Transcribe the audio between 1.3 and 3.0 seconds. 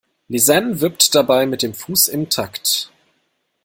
mit dem Fuß im Takt.